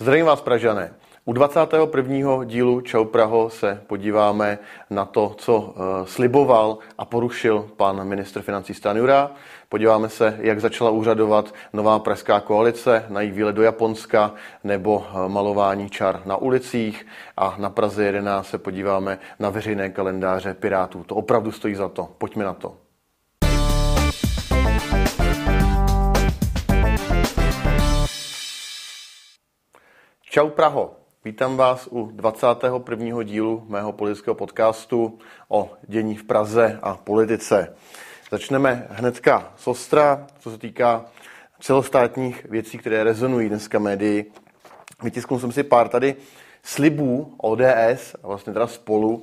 [0.00, 0.92] Zdravím vás, Pražané.
[1.24, 2.44] U 21.
[2.44, 4.58] dílu Čau Praho se podíváme
[4.90, 9.30] na to, co eh, sliboval a porušil pan ministr financí Stanjura.
[9.68, 14.34] Podíváme se, jak začala úřadovat nová pražská koalice na její výlet do Japonska
[14.64, 17.06] nebo eh, malování čar na ulicích
[17.36, 21.04] a na Praze 11 se podíváme na veřejné kalendáře Pirátů.
[21.04, 22.08] To opravdu stojí za to.
[22.18, 22.89] Pojďme na to.
[30.32, 33.22] Čau Praho, vítám vás u 21.
[33.22, 37.76] dílu mého politického podcastu o dění v Praze a politice.
[38.30, 41.04] Začneme hnedka z Ostra, co se týká
[41.60, 44.32] celostátních věcí, které rezonují dneska médii.
[45.02, 46.16] Vytisknul jsem si pár tady
[46.62, 49.22] slibů ODS a vlastně teda spolu,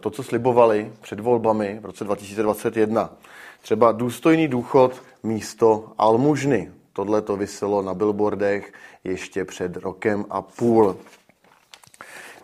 [0.00, 3.10] to, co slibovali před volbami v roce 2021.
[3.62, 6.70] Třeba důstojný důchod místo almužny.
[6.92, 8.72] Tohle to vyselo na billboardech
[9.04, 10.96] ještě před rokem a půl.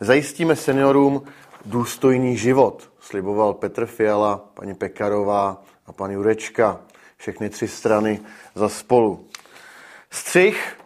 [0.00, 1.22] Zajistíme seniorům
[1.64, 6.80] důstojný život, sliboval Petr Fiala, paní Pekarová a pan Jurečka.
[7.16, 8.20] Všechny tři strany
[8.54, 9.26] za spolu.
[10.10, 10.76] Střih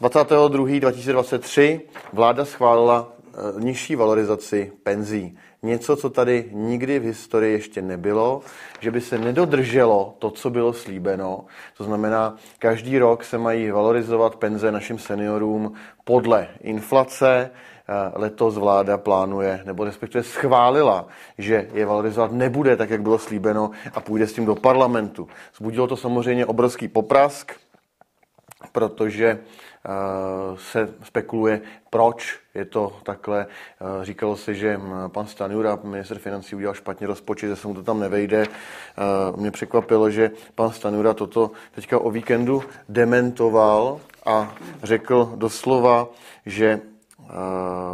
[0.00, 0.80] 22.
[0.80, 1.80] 2023
[2.12, 3.12] vláda schválila
[3.58, 8.40] nižší valorizaci penzí něco, co tady nikdy v historii ještě nebylo,
[8.80, 11.44] že by se nedodrželo to, co bylo slíbeno.
[11.76, 15.72] To znamená, každý rok se mají valorizovat penze našim seniorům
[16.04, 17.50] podle inflace.
[17.88, 21.06] Eh, letos vláda plánuje, nebo respektive schválila,
[21.38, 25.28] že je valorizovat nebude tak, jak bylo slíbeno a půjde s tím do parlamentu.
[25.56, 27.52] Zbudilo to samozřejmě obrovský poprask,
[28.72, 29.38] protože
[29.86, 33.46] Eh, se spekuluje, proč je to takhle.
[33.46, 37.82] Eh, říkalo se, že pan Stanjura, minister financí, udělal špatně rozpočet, že se mu to
[37.82, 38.42] tam nevejde.
[38.42, 38.50] Eh,
[39.36, 46.08] mě překvapilo, že pan Stanjura toto teďka o víkendu dementoval a řekl doslova,
[46.46, 46.80] že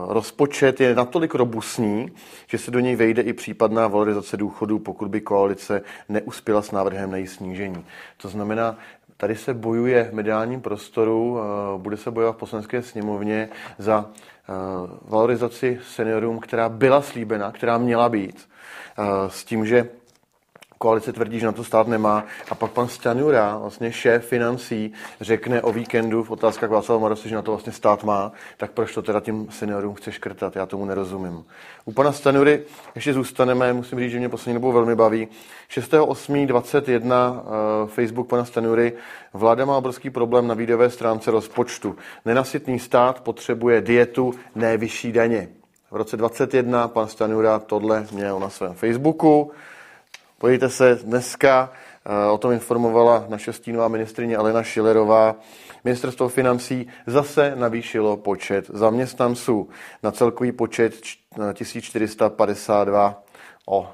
[0.09, 2.13] rozpočet je natolik robustní,
[2.47, 7.11] že se do něj vejde i případná valorizace důchodů, pokud by koalice neuspěla s návrhem
[7.11, 7.85] na její snížení.
[8.17, 8.79] To znamená,
[9.17, 14.11] Tady se bojuje v mediálním prostoru, eh, bude se bojovat v poslanecké sněmovně za
[14.49, 14.53] eh,
[15.03, 18.49] valorizaci seniorům, která byla slíbena, která měla být,
[18.99, 19.89] eh, s tím, že
[20.79, 22.25] koalice tvrdí, že na to stát nemá.
[22.51, 27.35] A pak pan Stanjura, vlastně šéf financí, řekne o víkendu v otázkách Václava Marose, že
[27.35, 30.57] na to vlastně stát má, tak proč to teda tím seniorům chce škrtat?
[30.57, 31.45] Já tomu nerozumím.
[31.85, 32.63] U pana Stanjury
[32.95, 35.29] ještě zůstaneme, musím říct, že mě poslední dobou velmi baví.
[35.71, 38.93] 6.8.21 uh, Facebook pana Stanjury.
[39.33, 41.97] Vláda má obrovský problém na výdajové stránce rozpočtu.
[42.25, 45.49] Nenasytný stát potřebuje dietu, ne vyšší daně.
[45.91, 49.53] V roce 2021 pan Stanjura tohle měl na svém Facebooku.
[50.39, 51.73] Podívejte se, dneska
[52.05, 55.37] eh, o tom informovala naše stínová ministrině Alena Šilerová.
[55.85, 59.69] Ministerstvo financí zase navýšilo počet zaměstnanců
[60.03, 60.95] na celkový počet
[61.53, 63.23] 1452
[63.67, 63.87] o uh,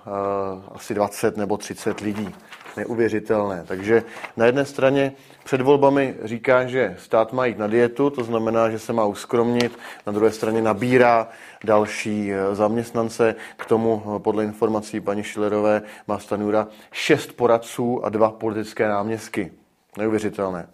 [0.75, 2.35] asi 20 nebo 30 lidí
[2.77, 3.65] neuvěřitelné.
[3.66, 4.03] Takže
[4.37, 5.12] na jedné straně
[5.44, 9.78] před volbami říká, že stát má jít na dietu, to znamená, že se má uskromnit,
[10.06, 11.28] na druhé straně nabírá
[11.65, 13.34] další eh, zaměstnance.
[13.56, 19.53] K tomu eh, podle informací paní Šilerové má Stanura šest poradců a dva politické náměstky.
[19.99, 20.69] Neuvěřitelné.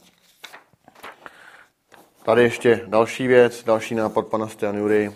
[2.25, 5.13] Tady ještě další věc, další nápad pana Stanury.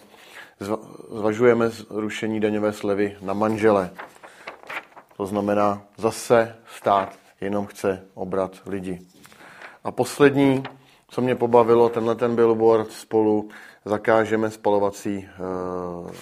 [1.10, 3.91] Zvažujeme zrušení daňové slevy na manžele.
[5.17, 8.99] To znamená, zase stát jenom chce obrat lidi.
[9.84, 10.62] A poslední,
[11.09, 13.49] co mě pobavilo, tenhle ten billboard spolu
[13.84, 16.12] zakážeme spalovací, eh,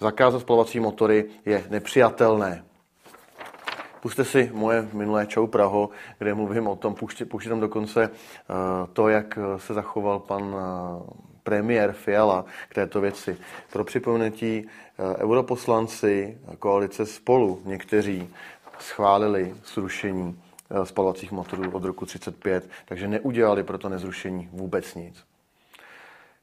[0.00, 2.64] zakázat spalovací motory je nepřijatelné.
[4.00, 8.54] Puste si moje minulé Čau Praho, kde mluvím o tom, puštěm tam dokonce eh,
[8.92, 13.36] to, jak se zachoval pan eh, premiér Fiala k této věci.
[13.72, 18.28] Pro připomenutí, eh, europoslanci koalice spolu někteří
[18.78, 20.40] schválili zrušení
[20.70, 25.24] eh, spalovacích motorů od roku 35, takže neudělali pro to nezrušení vůbec nic.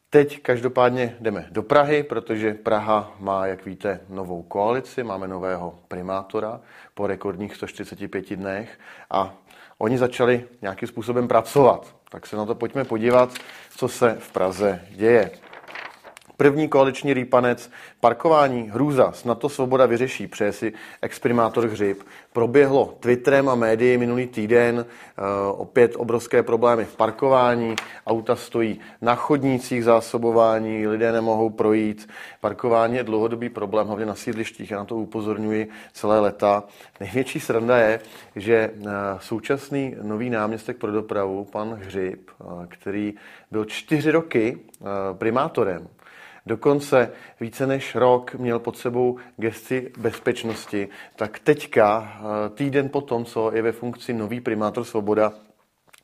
[0.09, 6.61] Teď každopádně jdeme do Prahy, protože Praha má, jak víte, novou koalici, máme nového primátora
[6.93, 9.33] po rekordních 145 dnech a
[9.77, 11.95] oni začali nějakým způsobem pracovat.
[12.11, 13.33] Tak se na to pojďme podívat,
[13.77, 15.31] co se v Praze děje.
[16.41, 22.03] První koaliční rýpanec, parkování, hrůza, snad to svoboda vyřeší, přeje si exprimátor Hřib.
[22.33, 25.21] Proběhlo Twitterem a médii minulý týden, eh,
[25.51, 27.75] opět obrovské problémy v parkování,
[28.07, 32.09] auta stojí na chodnících zásobování, lidé nemohou projít.
[32.39, 36.63] Parkování je dlouhodobý problém, hlavně na sídlištích, já na to upozorňuji celé leta.
[36.99, 37.99] Největší sranda je,
[38.35, 38.89] že eh,
[39.19, 43.13] současný nový náměstek pro dopravu, pan Hřib, eh, který
[43.51, 44.57] byl čtyři roky
[45.17, 45.87] primátorem,
[46.45, 53.51] dokonce více než rok měl pod sebou gesci bezpečnosti, tak teďka, eh, týden potom, co
[53.53, 55.33] je ve funkci nový primátor Svoboda,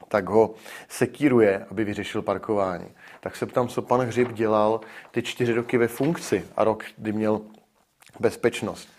[0.07, 0.53] tak ho
[0.89, 2.87] sekíruje, aby vyřešil parkování.
[3.19, 4.81] Tak se ptám, co pan Hřib dělal
[5.11, 7.41] ty čtyři roky ve funkci a rok, kdy měl
[8.19, 8.89] bezpečnost.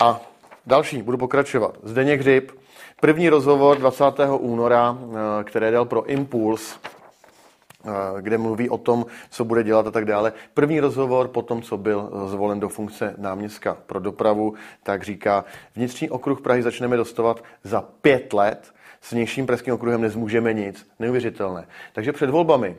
[0.00, 0.20] A
[0.66, 1.78] další, budu pokračovat.
[1.82, 2.52] Zdeněk Hřib,
[3.00, 4.38] první rozhovor 20.
[4.38, 6.78] února, eh, které dal pro Impuls,
[8.20, 10.32] kde mluví o tom, co bude dělat a tak dále.
[10.54, 15.44] První rozhovor po tom, co byl eh, zvolen do funkce náměstka pro dopravu, tak říká,
[15.76, 20.86] vnitřní okruh Prahy začneme dostovat za pět let, s vnějším pražským okruhem nezmůžeme nic.
[20.98, 21.66] Neuvěřitelné.
[21.92, 22.76] Takže před volbami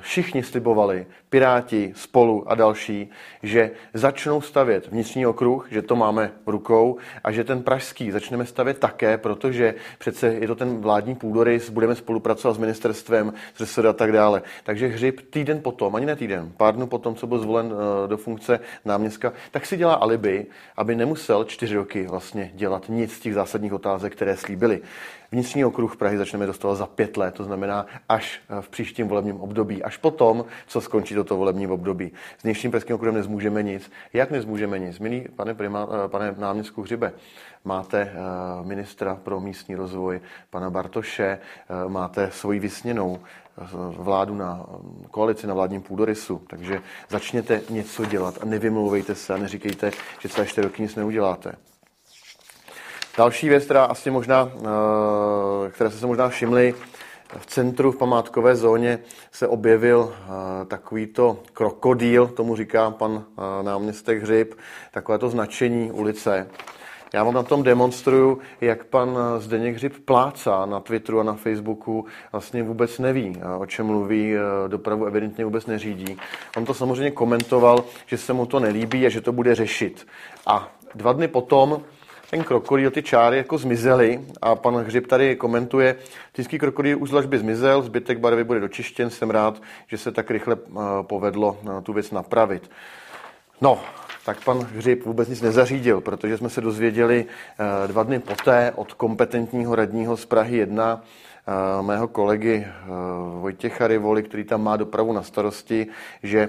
[0.00, 3.10] všichni slibovali, Piráti, Spolu a další,
[3.42, 8.78] že začnou stavět vnitřní okruh, že to máme rukou a že ten pražský začneme stavět
[8.78, 13.92] také, protože přece je to ten vládní půdorys, budeme spolupracovat s ministerstvem, s RSD a
[13.92, 14.42] tak dále.
[14.64, 18.16] Takže Hřib týden potom, ani ne týden, pár dnů potom, co byl zvolen eh, do
[18.16, 20.46] funkce náměstka, tak si dělá alibi,
[20.76, 24.80] aby nemusel čtyři roky vlastně dělat nic z těch zásadních otázek, které slíbili.
[25.32, 29.40] Vnitřní okruh Prahy začneme dostávat za pět let, to znamená až eh, v příštím volebním
[29.40, 32.12] období, až potom, co skončí toto volební období.
[32.38, 33.90] S vnitřním pražským okruhem nezmůžeme nic.
[34.12, 34.98] Jak nezmůžeme nic?
[34.98, 37.12] Milý pane, prima, eh, pane náměstku Hřibe,
[37.64, 38.16] máte eh,
[38.62, 40.20] ministra pro místní rozvoj,
[40.50, 41.38] pana Bartoše,
[41.88, 43.20] máte svoji vysněnou
[43.96, 44.66] vládu na
[45.10, 49.90] koalici na vládním půdorysu, takže začněte něco dělat a nevymlouvejte se a neříkejte,
[50.20, 51.52] že celé čtyři roky nic neuděláte.
[53.16, 56.74] Další věc, která asi možná, eh, které jste se možná všimli,
[57.38, 58.98] v centru v památkové zóně
[59.32, 64.54] se objevil eh, takovýto krokodýl, tomu říká pan eh, náměstek Hřib,
[64.90, 66.46] takové to značení ulice.
[67.14, 72.06] Já vám na tom demonstruju, jak pan Zdeněk Hřib plácá na Twitteru a na Facebooku,
[72.32, 74.34] vlastně vůbec neví, o čem mluví,
[74.68, 76.16] dopravu evidentně vůbec neřídí.
[76.56, 80.06] On to samozřejmě komentoval, že se mu to nelíbí a že to bude řešit.
[80.46, 81.82] A dva dny potom
[82.32, 85.96] ten krokodýl, ty čáry jako zmizely a pan Hřib tady komentuje,
[86.32, 90.56] týský krokodýl už z zmizel, zbytek barvy bude dočištěn, jsem rád, že se tak rychle
[90.56, 92.70] eh, povedlo eh, tu věc napravit.
[93.60, 93.80] No,
[94.24, 98.92] tak pan Hřib vůbec nic nezařídil, protože jsme se dozvěděli eh, dva dny poté od
[98.92, 101.02] kompetentního radního z Prahy 1,
[101.80, 102.66] mého kolegy
[103.40, 105.86] Vojtěcha Rivoli, který tam má dopravu na starosti,
[106.22, 106.48] že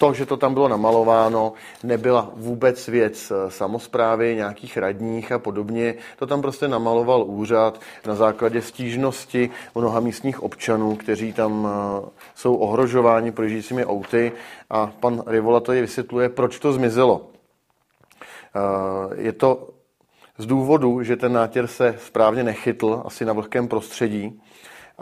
[0.00, 1.52] to, že to tam bylo namalováno,
[1.82, 5.94] nebyla vůbec věc eh, samozprávy, nějakých radních a podobně.
[6.18, 12.54] To tam prostě namaloval úřad na základě stížnosti mnoha místních občanů, kteří tam eh, jsou
[12.54, 14.32] ohrožováni projíždějícími auty
[14.70, 17.26] a pan Rivola tady vysvětluje, proč to zmizelo.
[18.56, 19.68] Eh, je to
[20.40, 24.40] z důvodu, že ten nátěr se správně nechytl, asi na vlhkém prostředí,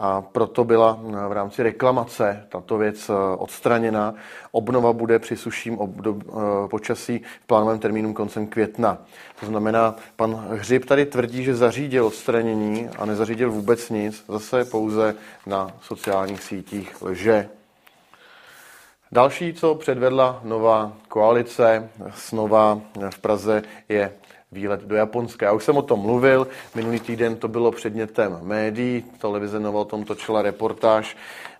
[0.01, 4.13] a proto byla eh, v rámci reklamace tato věc eh, odstraněna.
[4.51, 8.97] Obnova bude při suším obdob, eh, počasí v plánovém termínu koncem května.
[9.39, 15.15] To znamená, pan Hřib tady tvrdí, že zařídil odstranění a nezařídil vůbec nic, zase pouze
[15.45, 17.49] na sociálních sítích lže.
[19.11, 24.13] Další, co předvedla nová koalice snova v Praze, je
[24.51, 25.45] výlet do Japonska.
[25.45, 29.85] Já už jsem o tom mluvil, minulý týden to bylo předmětem médií, televize Nova o
[29.85, 31.17] tom točila reportáž.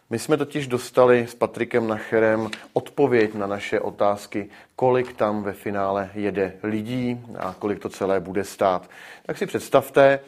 [0.10, 6.10] My jsme totiž dostali s Patrikem Nacherem odpověď na naše otázky, kolik tam ve finále
[6.14, 8.90] jede lidí a kolik to celé bude stát.
[9.26, 10.20] Tak si představte,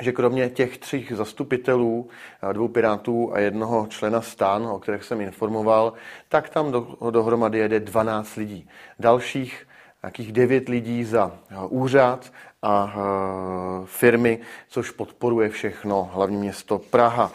[0.00, 2.08] že kromě těch tří zastupitelů,
[2.52, 5.92] dvou pirátů a jednoho člena stan, o kterých jsem informoval,
[6.28, 8.68] tak tam do, dohromady jede 12 lidí.
[8.98, 9.67] Dalších
[10.02, 14.38] nějakých devět lidí za eh, úřad a eh, firmy,
[14.68, 17.32] což podporuje všechno hlavní město Praha.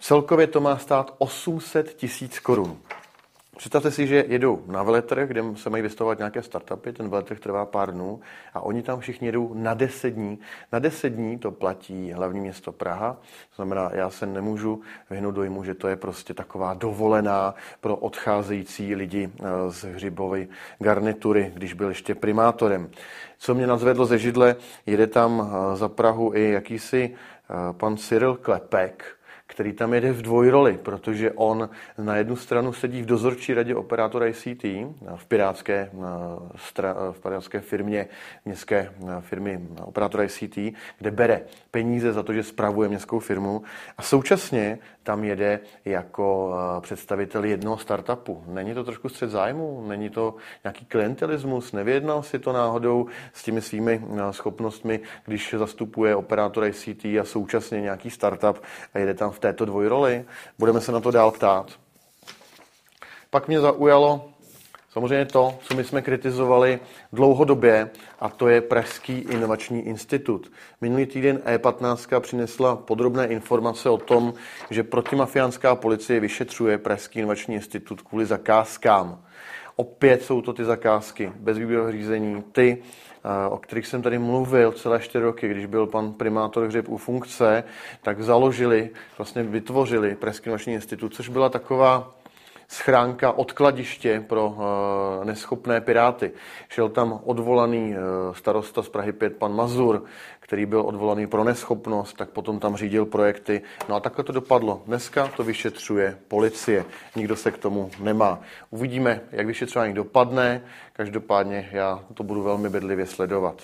[0.00, 2.78] Celkově to má stát 800 tisíc korun.
[3.58, 7.66] Představte si, že jedou na veletrh, kde se mají vystavovat nějaké startupy, ten veletrh trvá
[7.66, 8.20] pár dnů
[8.54, 10.38] a oni tam všichni jedou na 10 dní.
[10.72, 13.12] Na 10 dní to platí hlavní město Praha,
[13.50, 18.94] to znamená, já se nemůžu vyhnout dojmu, že to je prostě taková dovolená pro odcházející
[18.94, 20.46] lidi eh, z hřibové
[20.78, 22.90] garnitury, když byl ještě primátorem.
[23.38, 28.36] Co mě nazvedlo ze židle, jede tam eh, za Prahu i jakýsi eh, pan Cyril
[28.36, 29.17] Klepek,
[29.50, 34.26] který tam jede v dvojroli, protože on na jednu stranu sedí v dozorčí radě operátora
[34.26, 34.64] ICT
[35.16, 35.90] v pirátské,
[37.12, 38.06] v pirátské firmě,
[38.44, 40.58] městské firmy operátora ICT,
[40.98, 41.40] kde bere
[41.70, 43.62] peníze za to, že spravuje městskou firmu
[43.98, 48.44] a současně tam jede jako představitel jednoho startupu.
[48.46, 49.84] Není to trošku střed zájmu?
[49.88, 51.72] Není to nějaký klientelismus?
[51.72, 58.10] Nevyjednal si to náhodou s těmi svými schopnostmi, když zastupuje operátora ICT a současně nějaký
[58.10, 58.62] startup
[58.94, 60.24] a jede tam této dvojroli?
[60.58, 61.70] Budeme se na to dál ptát.
[63.30, 64.28] Pak mě zaujalo
[64.98, 66.80] samozřejmě to, co my jsme kritizovali
[67.12, 67.90] dlouhodobě,
[68.20, 70.52] a to je Pražský inovační institut.
[70.80, 74.34] Minulý týden E15 přinesla podrobné informace o tom,
[74.70, 79.22] že protimafiánská policie vyšetřuje Pražský inovační institut kvůli zakázkám.
[79.80, 82.82] Opět jsou to ty zakázky bez výběrového řízení, ty,
[83.50, 87.64] o kterých jsem tady mluvil celé čtyři roky, když byl pan primátor Hřeb u funkce,
[88.02, 92.14] tak založili, vlastně vytvořili Pražský inovační institut, což byla taková
[92.68, 96.32] schránka, odkladiště pro uh, neschopné piráty.
[96.68, 100.04] Šel tam odvolaný uh, starosta z Prahy 5, pan Mazur,
[100.40, 103.62] který byl odvolaný pro neschopnost, tak potom tam řídil projekty.
[103.88, 104.82] No a takhle to dopadlo.
[104.86, 106.84] Dneska to vyšetřuje policie.
[107.16, 108.40] Nikdo se k tomu nemá.
[108.70, 110.62] Uvidíme, jak vyšetřování dopadne.
[110.92, 113.62] Každopádně já to budu velmi bedlivě sledovat.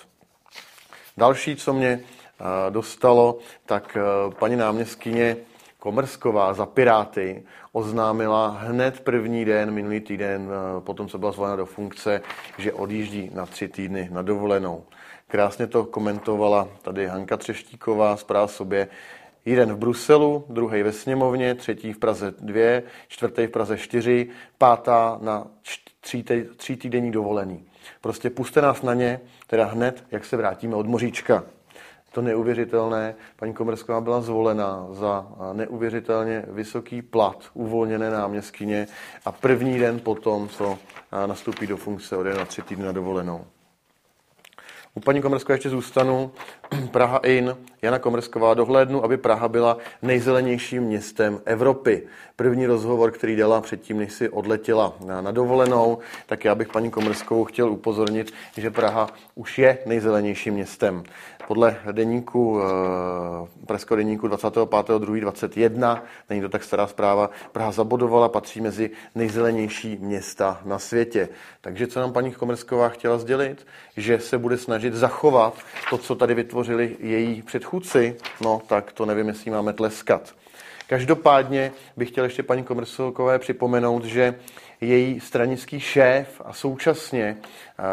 [1.17, 3.97] Další, co mě uh, dostalo, tak
[4.39, 5.37] paní náměstkyně
[5.85, 11.65] Komrsková za Piráty oznámila hned první den, minulý týden, eh, potom co byla zvolena do
[11.65, 12.21] funkce,
[12.57, 14.83] že odjíždí na tři týdny na dovolenou.
[15.27, 18.87] Krásně to komentovala tady Hanka Třeštíková, zpráv sobě,
[19.45, 25.17] jeden v Bruselu, druhý ve sněmovně, třetí v Praze dvě, čtvrtý v Praze čtyři, pátá
[25.21, 25.47] na
[26.57, 27.63] tří týdenní dovolený.
[28.01, 31.43] Prostě puste nás na ně, teda hned, jak se vrátíme od Moříčka
[32.15, 33.15] to neuvěřitelné.
[33.35, 38.87] Paní Komersková byla zvolena za neuvěřitelně vysoký plat uvolněné náměstkyně
[39.25, 40.77] a první den potom, co
[41.25, 43.45] nastoupí do funkce, odjede na tři týdny na dovolenou.
[44.93, 46.31] U paní Komerskové ještě zůstanu.
[46.91, 52.03] Praha In, Jana Komersková dohlédnu, aby Praha byla nejzelenějším městem Evropy.
[52.35, 57.43] První rozhovor, který dala předtím, než si odletěla na dovolenou, tak já bych paní Komerskou
[57.43, 61.03] chtěl upozornit, že Praha už je nejzelenějším městem.
[61.47, 68.91] Podle deníku, eh, Pražského deníku 25.2.21, není to tak stará zpráva, Praha zabodovala, patří mezi
[69.15, 71.29] nejzelenější města na světě.
[71.61, 73.67] Takže co nám paní Komersková chtěla sdělit?
[73.97, 75.53] Že se bude snažit zachovat
[75.89, 76.33] to, co tady
[76.65, 80.35] vytvořili její předchůdci, no tak to nevím, jestli máme tleskat.
[80.87, 84.35] Každopádně bych chtěl ještě paní Komersilkové připomenout, že
[84.81, 87.83] její stranický šéf a současně eh,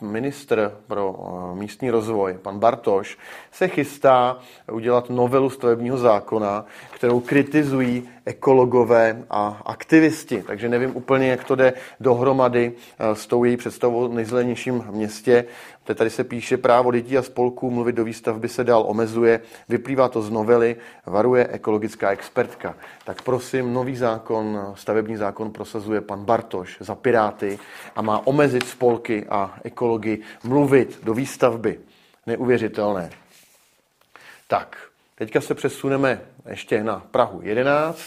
[0.00, 3.18] ministr pro eh, místní rozvoj, pan Bartoš,
[3.52, 4.38] se chystá
[4.72, 10.42] udělat novelu stavebního zákona, kterou kritizují ekologové a aktivisti.
[10.46, 15.44] Takže nevím úplně, jak to jde dohromady eh, s tou její představou nejzelenějším městě.
[15.94, 20.22] Tady se píše, právo lidí a spolků mluvit do výstavby se dál omezuje, vyplývá to
[20.22, 22.74] z novely, varuje ekologická expertka.
[23.04, 26.31] Tak prosím, nový zákon, stavební zákon prosazuje pan Bartoš
[26.80, 27.58] za Piráty
[27.96, 31.80] a má omezit spolky a ekology mluvit do výstavby.
[32.26, 33.10] Neuvěřitelné.
[34.48, 34.76] Tak,
[35.14, 38.00] teďka se přesuneme ještě na Prahu 11.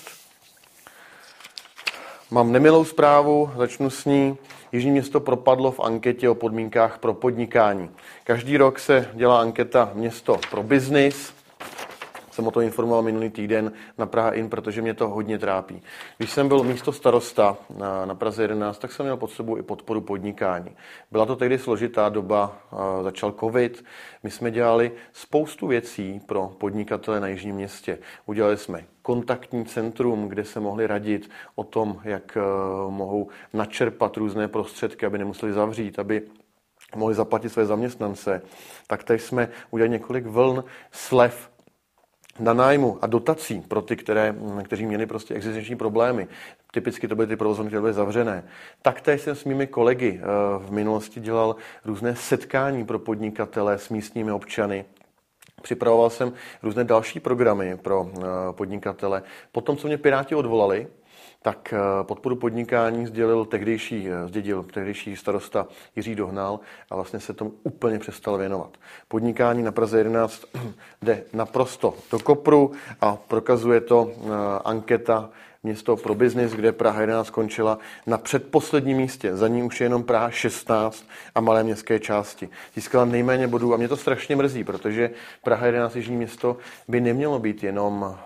[2.32, 4.38] Mám nemilou zprávu, začnu s ní.
[4.72, 7.90] Jižní město propadlo v anketě o podmínkách pro podnikání.
[8.24, 11.35] Každý rok se dělá anketa město pro biznis
[12.36, 15.82] jsem o to informoval minulý týden na Praha In, protože mě to hodně trápí.
[16.18, 19.64] Když jsem byl místo starosta na, na Praze 11, tak jsem měl pod sebou i
[19.64, 20.76] podporu podnikání.
[21.12, 22.58] Byla to tehdy složitá doba,
[23.04, 23.86] začal covid.
[24.24, 27.98] My jsme dělali spoustu věcí pro podnikatele na Jižním městě.
[28.26, 32.42] Udělali jsme kontaktní centrum, kde se mohli radit o tom, jak e,
[32.90, 36.22] mohou načerpat různé prostředky, aby nemuseli zavřít, aby
[36.96, 38.42] mohli zaplatit své zaměstnance.
[38.88, 41.55] Tak tady jsme udělali několik vln slev
[42.40, 46.28] na nájmu a dotací pro ty, které, kteří měli prostě existenční problémy.
[46.72, 48.44] Typicky to byly ty provozovny, které byly zavřené.
[48.82, 50.26] Taktéž jsem s mými kolegy eh,
[50.60, 54.86] v minulosti dělal různé setkání pro podnikatele s místními občany.
[55.62, 59.24] Připravoval jsem různé další programy pro eh, podnikatele.
[59.52, 60.88] Potom, co mě Piráti odvolali,
[61.46, 66.60] tak eh, podporu podnikání sdělil tehdejší, eh, zdědil tehdejší starosta Jiří Dohnal
[66.90, 68.78] a vlastně se tomu úplně přestal věnovat.
[69.08, 70.46] Podnikání na Praze 11
[71.02, 72.72] jde naprosto do kopru
[73.02, 74.30] a prokazuje to eh,
[74.66, 75.30] anketa
[75.64, 79.36] město pro biznis, kde Praha 11 skončila na předposledním místě.
[79.36, 82.50] Za ní už je jenom Praha 16 a malé městské části.
[82.76, 85.10] Získala nejméně bodů a mě to strašně mrzí, protože
[85.44, 88.18] Praha 11 Jižní město by nemělo být jenom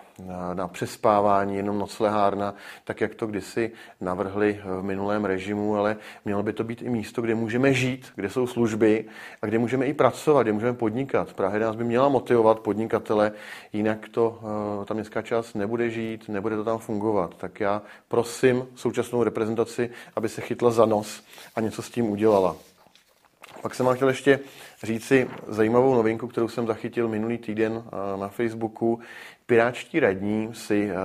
[0.54, 3.72] na přespávání, jenom noclehárna, tak jak to kdysi
[4.02, 8.30] navrhli v minulém režimu, ale mělo by to být i místo, kde můžeme žít, kde
[8.30, 9.06] jsou služby
[9.42, 11.34] a kde můžeme i pracovat, kde můžeme podnikat.
[11.34, 13.32] Praha nás by měla motivovat podnikatele,
[13.74, 14.40] jinak to,
[14.82, 17.38] eh, ta městská část nebude žít, nebude to tam fungovat.
[17.38, 21.24] Tak já prosím současnou reprezentaci, aby se chytla za nos
[21.56, 22.56] a něco s tím udělala.
[23.62, 24.40] Pak jsem vám chtěl ještě
[24.84, 29.00] říci zajímavou novinku, kterou jsem zachytil minulý týden eh, na Facebooku.
[29.46, 30.96] Piráčtí radní si eh,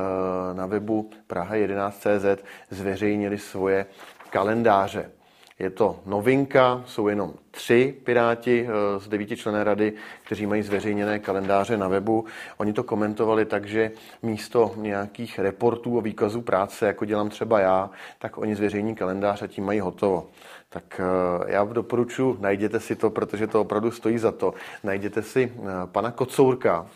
[0.55, 3.87] na webu Praha11.cz zveřejnili svoje
[4.31, 5.11] kalendáře.
[5.59, 9.93] Je to novinka, jsou jenom tři piráti eh, z devíti člené rady,
[10.25, 12.25] kteří mají zveřejněné kalendáře na webu.
[12.57, 13.91] Oni to komentovali tak, že
[14.23, 19.47] místo nějakých reportů o výkazu práce, jako dělám třeba já, tak oni zveřejní kalendář a
[19.47, 20.29] tím mají hotovo.
[20.75, 24.55] Tak eh, já doporučuji, najděte si to, protože to opravdu stojí za to.
[24.85, 26.87] Najděte si eh, pana Kocourka,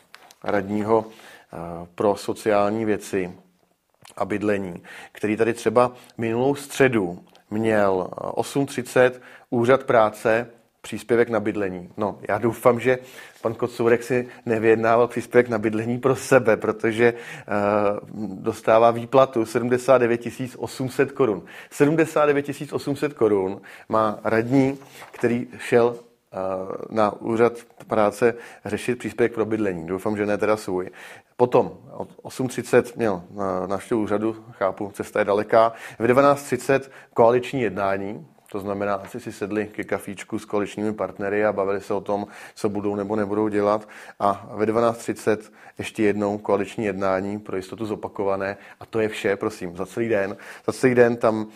[0.44, 1.04] radního
[1.94, 3.32] pro sociální věci
[4.16, 4.82] a bydlení,
[5.12, 9.12] který tady třeba minulou středu měl 8.30
[9.50, 10.50] úřad práce,
[10.88, 11.90] příspěvek na bydlení.
[11.96, 12.98] No, já doufám, že
[13.42, 18.08] pan Kocourek si nevyjednával příspěvek na bydlení pro sebe, protože uh,
[18.42, 20.20] dostává výplatu 79
[20.56, 21.42] 800 korun.
[21.70, 24.78] 79 800 korun má radní,
[25.10, 25.96] který šel uh,
[26.90, 27.52] na úřad
[27.86, 29.86] práce řešit příspěvek pro bydlení.
[29.86, 30.90] Doufám, že ne teda svůj.
[31.36, 31.78] Potom
[32.22, 33.22] 8.30 měl
[33.66, 35.72] návštěvu úřadu, chápu, cesta je daleká.
[35.98, 36.80] V 12.30
[37.14, 41.94] koaliční jednání, to znamená, asi si sedli ke kafíčku s koaličními partnery a bavili se
[41.94, 43.88] o tom, co budou nebo nebudou dělat.
[44.20, 45.38] A ve 12.30
[45.78, 48.56] ještě jednou koaliční jednání, pro jistotu zopakované.
[48.80, 50.36] A to je vše, prosím, za celý den.
[50.66, 51.50] Za celý den tam uh,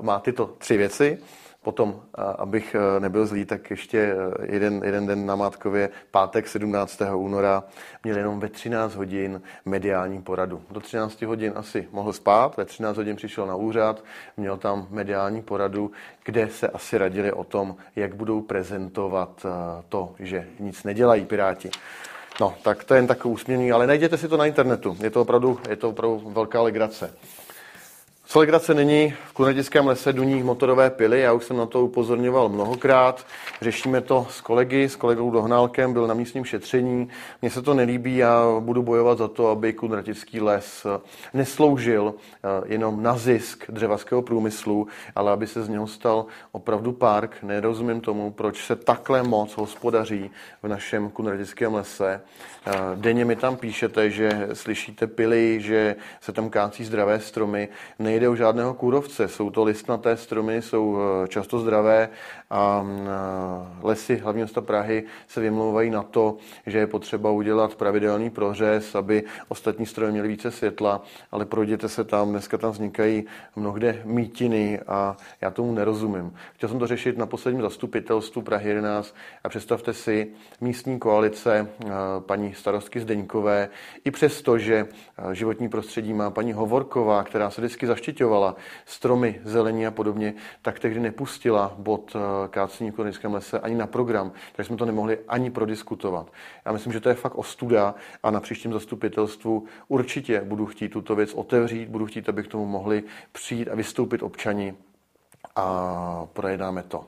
[0.00, 1.18] má tyto tři věci.
[1.62, 2.02] Potom,
[2.38, 4.16] abych e, nebyl zlý, tak ještě e,
[4.54, 7.02] jeden, jeden den na Mátkově, pátek 17.
[7.14, 7.64] února,
[8.04, 10.62] měl jenom ve 13 hodin mediální poradu.
[10.70, 14.04] Do 13 hodin asi mohl spát, ve 13 hodin přišel na úřad,
[14.36, 15.90] měl tam mediální poradu,
[16.24, 19.48] kde se asi radili o tom, jak budou prezentovat e,
[19.88, 21.70] to, že nic nedělají Piráti.
[22.40, 24.96] No, tak to je jen takový úsměvný, ale najděte si to na internetu.
[25.02, 27.14] Je to opravdu, je to opravdu velká legrace.
[28.32, 33.26] Co není, v Kunradickém lese duní motorové pily, já už jsem na to upozorňoval mnohokrát,
[33.60, 37.08] řešíme to s kolegy, s kolegou Dohnálkem, byl na místním šetření,
[37.42, 41.00] mně se to nelíbí, já budu bojovat za to, aby Kunradický les eh,
[41.34, 47.36] nesloužil eh, jenom na zisk dřevařského průmyslu, ale aby se z něho stal opravdu park.
[47.42, 50.30] Nerozumím tomu, proč se takhle moc hospodaří
[50.62, 52.20] v našem Kunradickém lese.
[52.66, 58.21] Eh, denně mi tam píšete, že slyšíte pily, že se tam kácí zdravé stromy, nejde
[58.22, 59.28] nejde o žádného kůrovce.
[59.28, 62.08] Jsou to listnaté stromy, jsou eh, často zdravé
[62.50, 63.06] a eh,
[63.82, 69.24] lesy hlavního města Prahy se vymlouvají na to, že je potřeba udělat pravidelný prořez, aby
[69.48, 73.24] ostatní stroje měly více světla, ale projděte se tam, dneska tam vznikají
[73.56, 76.34] mnohde mítiny a já tomu nerozumím.
[76.54, 80.28] Chtěl jsem to řešit na posledním zastupitelstvu Prahy 11 a představte si
[80.60, 83.68] místní koalice eh, paní starostky Zdeňkové,
[84.04, 84.86] i přesto, že
[85.32, 90.78] životní prostředí má paní Hovorková, která se vždycky zaštítí zaštiťovala stromy, zelení a podobně, tak
[90.78, 95.18] tehdy nepustila bod eh, kácení v Korejském lese ani na program, tak jsme to nemohli
[95.28, 96.32] ani prodiskutovat.
[96.64, 101.14] Já myslím, že to je fakt ostuda a na příštím zastupitelstvu určitě budu chtít tuto
[101.14, 104.74] věc otevřít, budu chtít, aby k tomu mohli přijít a vystoupit občani
[105.56, 107.04] a projednáme to.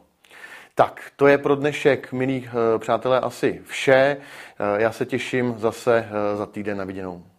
[0.75, 4.17] Tak, to je pro dnešek, milí eh, přátelé, asi vše.
[4.17, 7.34] Eh, já se těším zase za týden na viděnou.